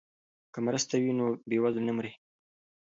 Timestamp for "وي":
1.03-1.11